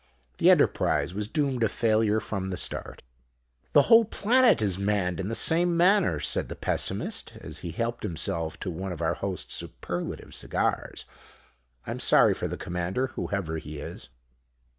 [0.39, 3.03] The enterprise was doomed to failure from the start."
[3.73, 8.01] "The whole planet is manned in the same manner," said the Pessimist, as he helped
[8.01, 11.05] himself to one of our Host's superlative cigars.
[11.85, 14.09] "I'm sorry for the Commander, whoever he is."